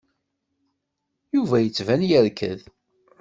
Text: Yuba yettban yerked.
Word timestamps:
Yuba 1.35 1.57
yettban 1.59 2.01
yerked. 2.09 2.61